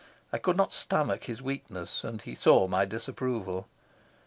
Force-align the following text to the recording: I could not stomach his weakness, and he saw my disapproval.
I 0.33 0.39
could 0.39 0.57
not 0.57 0.73
stomach 0.73 1.25
his 1.25 1.43
weakness, 1.43 2.03
and 2.03 2.23
he 2.23 2.33
saw 2.33 2.67
my 2.67 2.85
disapproval. 2.85 3.67